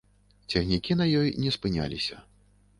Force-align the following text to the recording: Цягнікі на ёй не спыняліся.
Цягнікі 0.53 0.97
на 1.03 1.07
ёй 1.21 1.29
не 1.45 1.53
спыняліся. 1.59 2.15